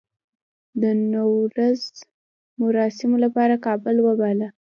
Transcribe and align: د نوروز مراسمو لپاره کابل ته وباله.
د 0.81 0.83
نوروز 1.11 1.81
مراسمو 2.59 3.17
لپاره 3.25 3.61
کابل 3.65 3.95
ته 3.99 4.03
وباله. 4.05 4.47